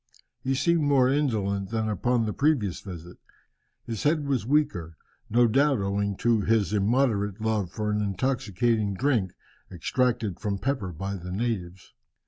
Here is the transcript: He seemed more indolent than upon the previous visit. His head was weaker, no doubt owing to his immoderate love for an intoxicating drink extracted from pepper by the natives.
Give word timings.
He 0.43 0.55
seemed 0.55 0.81
more 0.81 1.09
indolent 1.11 1.69
than 1.69 1.87
upon 1.87 2.25
the 2.25 2.33
previous 2.33 2.79
visit. 2.81 3.17
His 3.85 4.01
head 4.01 4.25
was 4.27 4.47
weaker, 4.47 4.97
no 5.29 5.45
doubt 5.47 5.77
owing 5.79 6.17
to 6.25 6.41
his 6.41 6.73
immoderate 6.73 7.39
love 7.39 7.69
for 7.71 7.91
an 7.91 8.01
intoxicating 8.01 8.95
drink 8.95 9.33
extracted 9.71 10.39
from 10.39 10.57
pepper 10.57 10.91
by 10.91 11.17
the 11.17 11.31
natives. 11.31 11.93